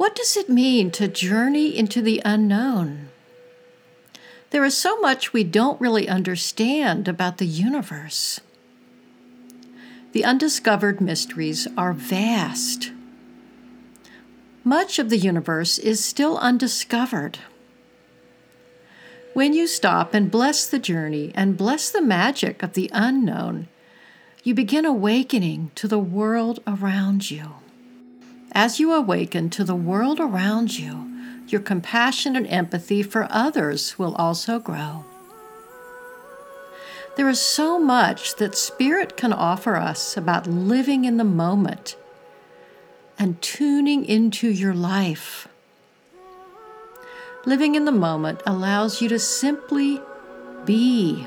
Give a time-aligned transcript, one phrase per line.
[0.00, 3.10] What does it mean to journey into the unknown?
[4.48, 8.40] There is so much we don't really understand about the universe.
[10.12, 12.92] The undiscovered mysteries are vast.
[14.64, 17.38] Much of the universe is still undiscovered.
[19.34, 23.68] When you stop and bless the journey and bless the magic of the unknown,
[24.44, 27.56] you begin awakening to the world around you.
[28.52, 31.06] As you awaken to the world around you,
[31.46, 35.04] your compassion and empathy for others will also grow.
[37.16, 41.96] There is so much that Spirit can offer us about living in the moment
[43.18, 45.48] and tuning into your life.
[47.44, 50.00] Living in the moment allows you to simply
[50.64, 51.26] be.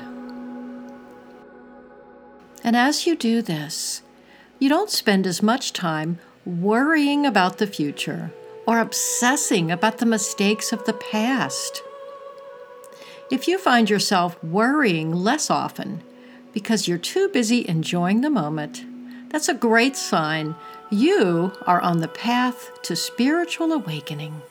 [2.62, 4.02] And as you do this,
[4.58, 8.32] you don't spend as much time worrying about the future
[8.66, 11.82] or obsessing about the mistakes of the past.
[13.30, 16.02] If you find yourself worrying less often
[16.52, 18.84] because you're too busy enjoying the moment,
[19.30, 20.54] that's a great sign
[20.90, 24.42] you are on the path to spiritual awakening.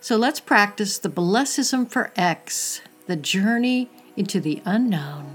[0.00, 5.31] So let's practice the Blessism for X, the journey into the unknown.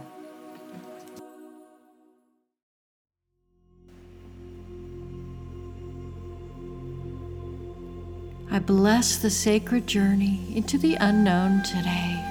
[8.49, 12.23] I bless the sacred journey into the unknown today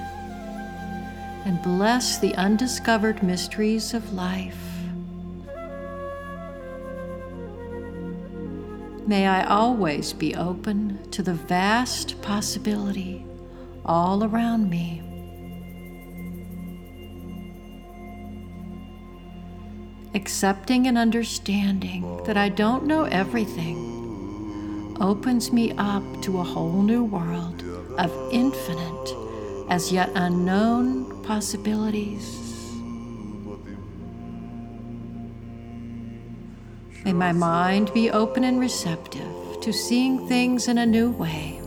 [1.45, 4.59] and bless the undiscovered mysteries of life.
[9.07, 13.25] May I always be open to the vast possibility
[13.85, 15.03] all around me.
[20.15, 23.96] Accepting and understanding that I don't know everything
[25.01, 27.63] opens me up to a whole new world
[27.99, 29.15] of infinite,
[29.69, 32.43] as yet unknown possibilities.
[37.05, 41.61] May my mind be open and receptive to seeing things in a new way.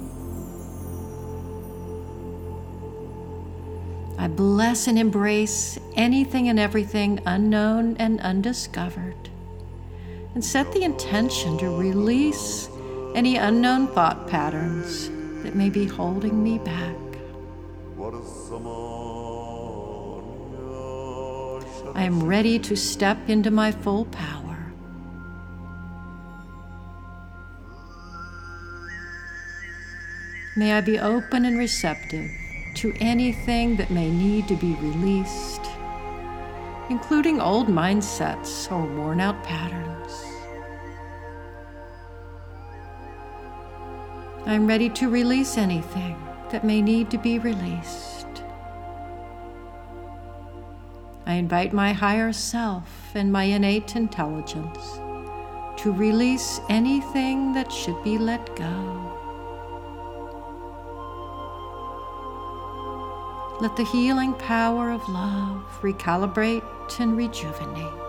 [4.17, 9.29] I bless and embrace anything and everything unknown and undiscovered,
[10.35, 12.68] and set the intention to release
[13.15, 15.09] any unknown thought patterns
[15.43, 16.95] that may be holding me back.
[21.95, 24.71] I am ready to step into my full power.
[30.55, 32.29] May I be open and receptive
[32.75, 35.61] to anything that may need to be released,
[36.89, 40.28] including old mindsets or worn out patterns.
[44.49, 46.17] I'm ready to release anything
[46.49, 48.25] that may need to be released.
[51.27, 54.97] I invite my higher self and my innate intelligence
[55.83, 59.05] to release anything that should be let go.
[63.61, 68.08] Let the healing power of love recalibrate and rejuvenate.